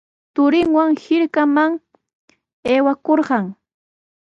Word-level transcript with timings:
Turinwan 0.33 0.91
hirkaman 1.03 1.71
aywakurqan. 2.73 3.45